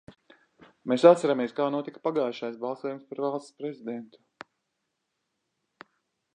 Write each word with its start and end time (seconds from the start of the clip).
Mēs 0.91 1.03
atceramies, 1.09 1.53
kā 1.59 1.67
notika 1.75 2.01
pagājušais 2.07 2.57
balsojums 2.65 3.05
par 3.11 3.23
Valsts 3.25 3.55
prezidentu. 3.61 4.23